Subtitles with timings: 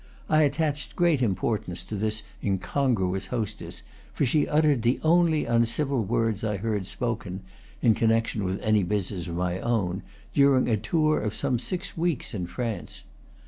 [0.27, 6.43] I attached great importance to this incongruous hostess, for she uttered the only uncivil words
[6.43, 7.41] I heard spoken
[7.83, 10.01] (in connection with any business of my own)
[10.33, 13.03] during a tour of some six weeks in France.